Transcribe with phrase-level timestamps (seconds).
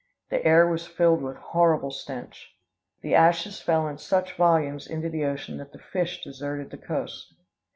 [0.31, 2.55] The air was filled with horrible stench.
[3.03, 7.35] The ashes fell in such volumes into the ocean that the fish deserted the coast.